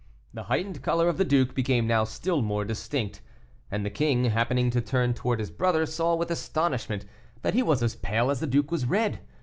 [0.33, 3.21] The heightened color of the duke became now still more distinct;
[3.69, 7.05] and the king, happening to turn towards his brother, saw with astonishment,
[7.43, 9.19] that he was as pale as the duke was red.